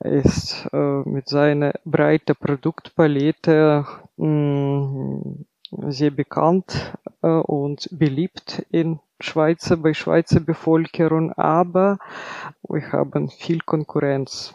ist 0.00 0.68
äh, 0.72 1.02
mit 1.04 1.28
seiner 1.28 1.74
breiten 1.84 2.36
Produktpalette 2.36 3.86
mh, 4.16 4.26
mm, 4.26 5.46
sehr 5.88 6.10
bekannt 6.10 6.94
äh, 7.22 7.28
und 7.28 7.88
beliebt 7.92 8.64
in 8.70 9.00
Schweizer, 9.20 9.76
bei 9.76 9.94
Schweizer 9.94 10.40
Bevölkerung, 10.40 11.32
aber 11.32 11.98
wir 12.68 12.92
haben 12.92 13.28
viel 13.28 13.60
Konkurrenz. 13.60 14.54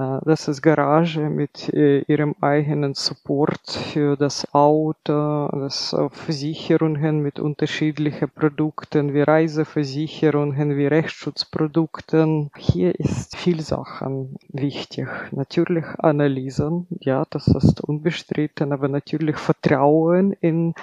Äh, 0.00 0.20
das 0.24 0.48
ist 0.48 0.62
Garage 0.62 1.28
mit 1.28 1.68
äh, 1.74 2.00
ihrem 2.02 2.34
eigenen 2.40 2.94
Support 2.94 3.70
für 3.92 4.16
das 4.16 4.46
Auto, 4.54 5.48
das 5.48 5.94
Versicherungen 6.10 7.20
mit 7.20 7.38
unterschiedlichen 7.38 8.30
Produkten 8.30 9.12
wie 9.14 9.22
Reiseversicherungen, 9.22 10.76
wie 10.76 10.86
Rechtsschutzprodukten. 10.86 12.50
Hier 12.56 12.98
ist 12.98 13.36
viel 13.36 13.60
Sachen 13.60 14.36
wichtig. 14.48 15.08
Natürlich 15.32 15.84
Analysen, 15.98 16.86
ja, 17.00 17.24
das 17.28 17.48
ist 17.48 17.82
unbestritten, 17.82 18.72
aber 18.72 18.88
natürlich 18.88 19.36
Vertrauen 19.36 20.32
in 20.40 20.74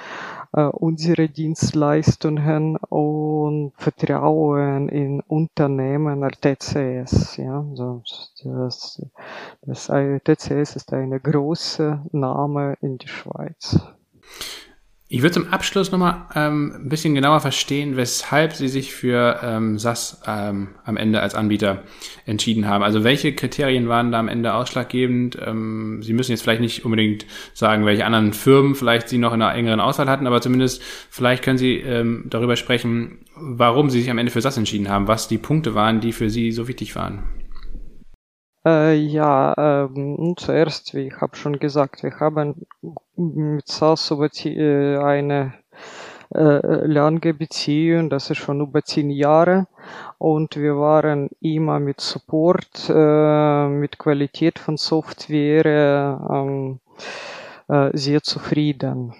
äh, 0.54 0.64
unsere 0.64 1.28
Dienstleistungen 1.28 2.78
und 2.78 3.74
Vertrauen 3.78 4.90
in 4.90 5.22
Unternehmen 5.22 6.24
als 6.24 6.40
TCS. 6.40 7.38
Ja, 7.38 7.66
das, 7.76 8.34
das 8.44 9.02
TCS 9.66 10.76
ist 10.76 10.94
ein 10.94 11.12
großer 11.22 12.06
Name 12.12 12.78
in 12.82 12.98
der 12.98 13.08
Schweiz. 13.08 13.80
Ich 15.10 15.22
würde 15.22 15.36
zum 15.36 15.54
Abschluss 15.54 15.90
nochmal 15.90 16.26
ähm, 16.36 16.74
ein 16.76 16.90
bisschen 16.90 17.16
genauer 17.16 17.40
verstehen, 17.40 17.96
weshalb 17.96 18.52
Sie 18.52 18.68
sich 18.68 18.94
für 18.94 19.40
ähm, 19.42 19.80
SAS 19.80 20.22
ähm, 20.28 20.76
am 20.84 20.98
Ende 20.98 21.22
als 21.22 21.34
Anbieter 21.34 21.84
entschieden 22.26 22.68
haben. 22.68 22.84
Also 22.84 23.06
welche 23.06 23.34
Kriterien 23.34 23.88
waren 23.88 24.12
da 24.12 24.20
am 24.20 24.27
Ende 24.27 24.53
ausschlaggebend? 24.53 25.38
Ähm, 25.42 26.03
Sie 26.03 26.12
müssen 26.12 26.31
jetzt 26.31 26.42
vielleicht 26.42 26.60
nicht 26.60 26.84
unbedingt 26.84 27.25
sagen, 27.53 27.86
welche 27.86 28.03
anderen 28.03 28.34
Firmen 28.34 28.75
vielleicht 28.75 29.08
Sie 29.08 29.18
noch 29.18 29.34
in 29.34 29.42
einer 29.42 29.55
engeren 29.55 29.79
Auswahl 29.79 30.10
hatten, 30.10 30.27
aber 30.27 30.42
zumindest 30.42 30.84
vielleicht 31.10 31.42
können 31.42 31.58
Sie 31.58 31.77
ähm, 31.77 32.25
darüber 32.25 32.58
sprechen, 32.58 33.20
warum 33.38 33.90
Sie 33.90 34.01
sich 34.01 34.12
am 34.12 34.18
Ende 34.18 34.34
für 34.34 34.42
SAS 34.42 34.58
entschieden 34.58 34.90
haben, 34.90 35.08
was 35.08 35.29
die 35.29 35.38
Punkte 35.38 35.74
waren, 35.74 36.01
die 36.01 36.12
für 36.12 36.29
Sie 36.29 36.51
so 36.51 36.68
wichtig 36.68 36.98
waren. 36.98 37.24
Äh, 38.68 38.96
ja, 38.96 39.53
ähm, 39.58 40.34
zuerst, 40.36 40.94
wie 40.94 41.08
ich 41.08 41.22
habe 41.22 41.38
schon 41.38 41.58
gesagt, 41.58 42.03
wir 42.03 42.20
haben 42.20 42.66
mit 43.16 43.82
äh, 44.46 44.98
eine 44.98 45.53
äh, 46.36 46.86
lange 46.86 47.34
Beziehung, 47.34 48.10
das 48.10 48.30
ist 48.30 48.40
schon 48.40 48.60
über 48.60 48.84
zehn 48.84 49.10
Jahre 49.10 49.68
und 50.18 50.58
wir 50.58 50.75
waren 50.75 51.30
immer 51.40 51.80
mit 51.80 52.01
Support, 52.01 52.90
äh, 52.90 53.68
mit 53.70 53.98
Qualität 53.98 54.60
von 54.60 54.75
Software 54.75 56.20
sehr 57.94 58.24
zufrieden. 58.24 59.14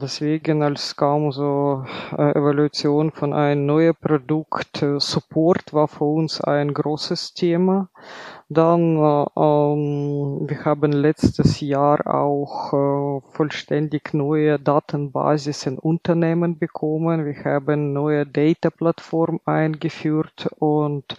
Deswegen 0.00 0.62
als 0.62 0.94
kaum 0.94 1.32
so 1.32 1.84
äh, 2.16 2.38
Evaluation 2.38 3.10
von 3.10 3.32
einem 3.32 3.66
neuen 3.66 3.96
Produkt, 4.00 4.80
äh, 4.80 5.00
Support 5.00 5.72
war 5.72 5.88
für 5.88 6.04
uns 6.04 6.40
ein 6.40 6.72
großes 6.72 7.34
Thema. 7.34 7.88
Dann, 8.48 8.96
ähm, 9.36 10.48
wir 10.48 10.64
haben 10.64 10.92
letztes 10.92 11.58
Jahr 11.58 12.06
auch 12.06 12.72
äh, 12.72 13.20
vollständig 13.32 14.14
neue 14.14 14.60
Datenbasis 14.60 15.66
in 15.66 15.80
Unternehmen 15.80 16.56
bekommen. 16.56 17.26
Wir 17.26 17.44
haben 17.44 17.92
neue 17.92 18.24
Data-Plattform 18.24 19.40
eingeführt 19.46 20.48
und 20.60 21.16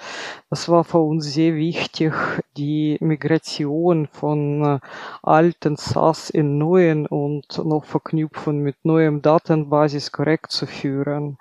das 0.49 0.69
war 0.69 0.85
für 0.85 0.99
uns 0.99 1.25
sehr 1.25 1.55
wichtig, 1.55 2.13
die 2.55 2.95
Migration 3.01 4.07
von 4.07 4.63
äh, 4.63 4.79
alten 5.21 5.75
SaaS 5.75 6.29
in 6.29 6.57
neuen 6.57 7.07
und 7.07 7.61
noch 7.65 7.83
verknüpfen 7.83 8.59
mit 8.59 8.77
neuem 8.83 9.21
Datenbasis 9.21 10.13
korrekt 10.13 10.51
zu 10.53 10.65
führen. 10.65 11.37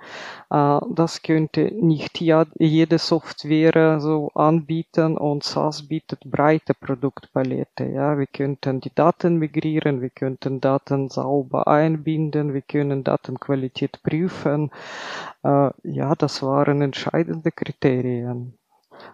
Äh, 0.51 0.81
das 0.91 1.23
könnte 1.23 1.73
nicht 1.73 2.21
jede 2.21 2.99
Software 2.99 4.01
so 4.01 4.33
anbieten 4.35 5.17
und 5.17 5.45
SaaS 5.45 5.76
bietet 5.83 6.21
breite 6.25 6.75
Produktpalette. 6.75 7.85
Ja, 7.85 8.19
wir 8.19 8.27
könnten 8.27 8.81
die 8.81 8.95
Daten 8.95 9.37
migrieren, 9.37 10.01
wir 10.01 10.11
könnten 10.11 10.61
Daten 10.61 11.09
sauber 11.09 11.67
einbinden, 11.67 12.55
wir 12.55 12.63
können 12.63 13.05
Datenqualität 13.05 14.03
prüfen. 14.03 14.71
Äh, 15.43 15.71
ja, 15.83 16.15
das 16.15 16.43
waren 16.43 16.83
entscheidende 16.83 17.51
Kriterien 17.53 18.59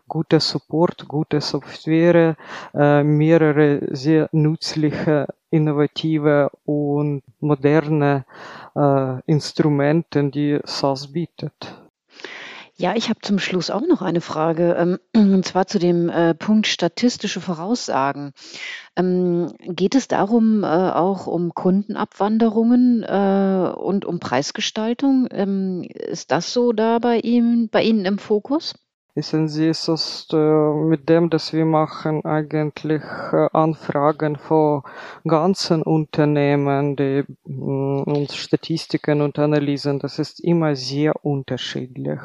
guter 0.09 0.41
Support, 0.41 1.09
gute 1.09 1.41
Software, 1.41 2.37
äh, 2.75 3.03
mehrere 3.03 3.81
sehr 3.95 4.29
nützliche, 4.33 5.29
innovative 5.51 6.51
und 6.65 7.23
moderne 7.41 8.25
äh, 8.75 9.21
Instrumente, 9.27 10.25
die 10.31 10.61
SaaS 10.65 11.13
bietet. 11.13 11.82
Ja, 12.83 12.97
ich 12.97 13.11
habe 13.11 13.21
zum 13.23 13.39
Schluss 13.39 13.71
auch 13.71 13.87
noch 13.87 14.03
eine 14.03 14.21
Frage, 14.21 14.75
ähm, 14.77 14.99
und 15.15 15.47
zwar 15.47 15.69
zu 15.69 15.79
dem 15.79 16.09
äh, 16.09 16.35
Punkt 16.35 16.67
statistische 16.67 17.41
Voraussagen. 17.41 18.33
Ähm, 18.97 19.53
geht 19.61 19.95
es 19.95 20.09
darum 20.09 20.65
äh, 20.65 20.67
auch 20.67 21.29
um 21.29 21.55
Kundenabwanderungen 21.55 23.05
äh, 23.05 23.73
und 23.77 24.05
um 24.05 24.19
Preisgestaltung? 24.19 25.29
Ähm, 25.31 25.85
ist 25.95 26.33
das 26.33 26.53
so 26.53 26.73
da 26.73 26.99
bei 26.99 27.19
ihm, 27.21 27.69
bei 27.71 27.85
Ihnen 27.85 28.05
im 28.05 28.19
Fokus? 28.19 28.75
Wissen 29.15 29.49
Sie, 29.49 29.69
es 29.69 29.89
ist 29.89 30.33
äh, 30.33 30.37
mit 30.37 31.09
dem, 31.11 31.29
dass 31.29 31.53
wir 31.53 31.67
machen 31.67 32.25
eigentlich 32.25 33.03
äh, 33.33 33.49
Anfragen 33.53 34.37
vor 34.37 34.85
ganzen 35.25 35.83
Unternehmen, 35.83 36.97
die 36.97 37.25
mh, 37.45 38.05
und 38.05 38.33
Statistiken 38.33 39.21
und 39.21 39.39
Analysen, 39.39 39.99
das 39.99 40.19
ist 40.19 40.41
immer 40.41 40.77
sehr 40.77 41.25
unterschiedlich. 41.27 42.21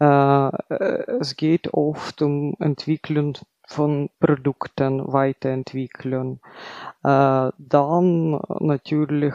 Äh, 0.00 0.50
es 1.20 1.36
geht 1.36 1.72
oft 1.74 2.22
um 2.22 2.54
Entwicklung 2.58 3.38
von 3.68 4.10
Produkten, 4.18 5.12
Weiterentwicklung. 5.12 6.40
Äh, 7.04 7.50
dann 7.56 8.40
natürlich 8.58 9.34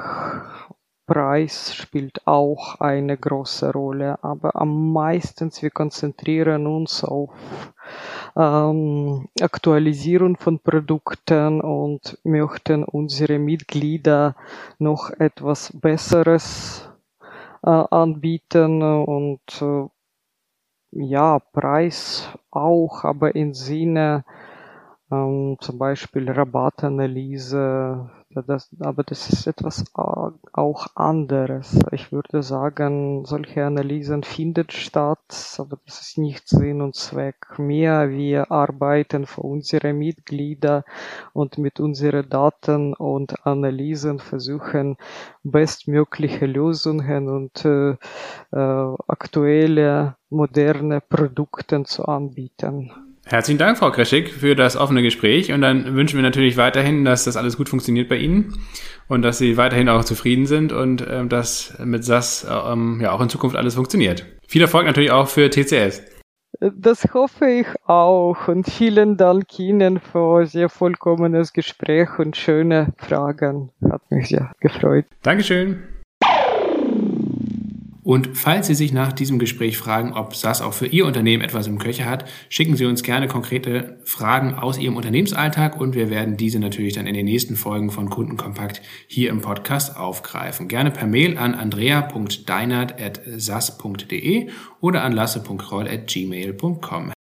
Preis 1.06 1.76
spielt 1.76 2.26
auch 2.26 2.80
eine 2.80 3.18
große 3.18 3.72
Rolle, 3.72 4.24
aber 4.24 4.56
am 4.56 4.92
meisten 4.92 5.52
wir 5.62 5.70
konzentrieren 5.70 6.66
uns 6.68 7.04
auf 7.04 7.32
ähm, 8.36 9.28
Aktualisierung 9.40 10.38
von 10.38 10.60
Produkten 10.60 11.62
und 11.62 12.18
möchten 12.24 12.84
unsere 12.84 13.38
Mitglieder 13.38 14.36
noch 14.80 15.12
etwas 15.12 15.72
Besseres 15.80 16.90
äh, 17.64 17.70
anbieten 17.70 18.82
und 18.82 19.62
äh, 19.62 19.88
ja, 20.92 21.40
Preis 21.40 22.30
auch, 22.52 23.04
aber 23.04 23.36
im 23.36 23.54
Sinne 23.54 24.24
ähm, 25.12 25.58
zum 25.60 25.78
Beispiel 25.78 26.30
Rabattanalyse, 26.32 28.10
Das, 28.42 28.70
aber 28.82 29.04
das 29.04 29.30
ist 29.30 29.48
etwas 29.48 29.86
auch 29.94 30.88
anderes. 30.96 31.80
Ich 31.94 32.12
würde 32.12 32.44
sagen, 32.44 33.24
solche 33.24 33.66
Analysen 33.66 34.24
finden 34.24 34.70
statt, 34.70 35.56
aber 35.58 35.80
das 35.86 36.02
ist 36.02 36.18
nicht 36.18 36.50
Sinn 36.50 36.82
und 36.82 36.96
Zweck 36.96 37.58
mehr. 37.58 38.10
Wir 38.10 38.52
arbeiten 38.52 39.26
für 39.26 39.42
unsere 39.42 39.94
Mitglieder 39.94 40.84
und 41.32 41.58
mit 41.58 41.80
unseren 41.80 42.28
Daten 42.30 42.94
und 42.94 43.46
Analysen 43.46 44.20
versuchen, 44.20 44.98
bestmögliche 45.44 46.46
Lösungen 46.46 47.30
und 47.30 47.64
äh, 47.64 47.92
äh, 48.52 48.96
aktuelle, 49.08 50.18
moderne 50.30 51.00
Produkte 51.00 51.84
zu 51.84 52.04
anbieten. 52.04 52.92
Herzlichen 53.28 53.58
Dank, 53.58 53.80
Frau 53.80 53.90
Kreschig, 53.90 54.32
für 54.32 54.56
das 54.56 54.78
offene 54.78 55.02
Gespräch. 55.02 55.52
Und 55.52 55.62
dann 55.62 55.96
wünschen 55.96 56.16
wir 56.16 56.22
natürlich 56.22 56.58
weiterhin, 56.58 57.04
dass 57.06 57.24
das 57.24 57.38
alles 57.38 57.58
gut 57.58 57.70
funktioniert 57.70 58.08
bei 58.08 58.18
Ihnen 58.18 58.54
und 59.08 59.24
dass 59.24 59.40
Sie 59.40 59.58
weiterhin 59.58 59.90
auch 59.90 60.06
zufrieden 60.06 60.46
sind 60.46 60.72
und 60.72 61.02
äh, 61.02 61.26
dass 61.26 61.76
mit 61.84 62.04
SAS 62.04 62.46
ähm, 62.48 63.00
ja 63.02 63.12
auch 63.12 63.22
in 63.22 63.30
Zukunft 63.30 63.56
alles 63.56 63.74
funktioniert. 63.74 64.28
Viel 64.48 64.62
Erfolg 64.62 64.86
natürlich 64.86 65.10
auch 65.10 65.28
für 65.28 65.50
TCS. 65.50 66.04
Das 66.60 67.04
hoffe 67.14 67.50
ich 67.50 67.68
auch 67.86 68.48
und 68.48 68.70
vielen 68.70 69.18
Dank 69.18 69.60
Ihnen 69.60 70.00
für 70.00 70.46
sehr 70.46 70.70
vollkommenes 70.70 71.52
Gespräch 71.52 72.20
und 72.20 72.38
schöne 72.38 72.94
Fragen. 72.98 73.72
Hat 73.90 74.10
mich 74.12 74.30
sehr 74.30 74.52
gefreut. 74.60 75.06
Dankeschön. 75.24 75.95
Und 78.06 78.38
falls 78.38 78.68
Sie 78.68 78.76
sich 78.76 78.94
nach 78.94 79.12
diesem 79.14 79.40
Gespräch 79.40 79.80
fragen, 79.80 80.14
ob 80.14 80.36
SAS 80.36 80.62
auch 80.62 80.74
für 80.74 80.86
Ihr 80.86 81.08
Unternehmen 81.08 81.42
etwas 81.42 81.66
im 81.66 81.80
Köcher 81.80 82.06
hat, 82.06 82.26
schicken 82.50 82.76
Sie 82.76 82.86
uns 82.86 83.02
gerne 83.02 83.28
konkrete 83.28 83.98
Fragen 84.04 84.54
aus 84.54 84.78
Ihrem 84.78 84.96
Unternehmensalltag 84.96 85.82
und 85.82 85.96
wir 85.96 86.12
werden 86.12 86.38
diese 86.38 86.60
natürlich 86.60 86.94
dann 86.94 87.08
in 87.08 87.16
den 87.16 87.26
nächsten 87.26 87.56
Folgen 87.56 87.90
von 87.90 88.12
Kundenkompakt 88.12 88.84
hier 89.08 89.32
im 89.32 89.42
Podcast 89.42 89.98
aufgreifen. 89.98 90.68
Gerne 90.68 90.92
per 90.92 91.08
Mail 91.08 91.40
an 91.40 91.56
andrea.deinert.sas.de 91.56 94.50
oder 94.82 95.02
an 95.02 95.12
lasse.roll.gmail.com. 95.12 97.15